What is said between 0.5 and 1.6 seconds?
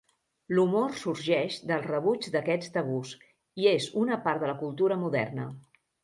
L'humor sorgeix